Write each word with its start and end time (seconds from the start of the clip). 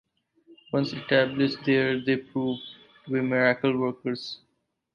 Once 0.73 0.93
established 0.93 1.63
there, 1.63 1.99
they 2.03 2.17
proved 2.17 2.63
to 3.05 3.11
be 3.11 3.21
miracle 3.21 3.77
workers. 3.77 4.39